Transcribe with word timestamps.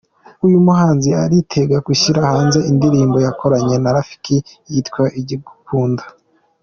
Uyu 0.45 0.59
muhanzi 0.65 1.09
aritegura 1.23 1.79
gushyira 1.89 2.19
hanze 2.31 2.59
indirimbo 2.71 3.17
yakoranye 3.25 3.75
na 3.79 3.91
Rafiki 3.95 4.35
yitwa 4.71 5.03
“Ikigunda”. 5.19 6.03